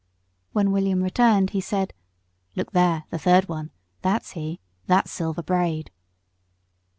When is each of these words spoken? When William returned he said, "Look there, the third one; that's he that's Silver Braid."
When 0.51 0.71
William 0.71 1.03
returned 1.03 1.51
he 1.51 1.61
said, 1.61 1.93
"Look 2.55 2.71
there, 2.71 3.03
the 3.11 3.19
third 3.19 3.47
one; 3.47 3.69
that's 4.01 4.31
he 4.31 4.59
that's 4.87 5.11
Silver 5.11 5.43
Braid." 5.43 5.91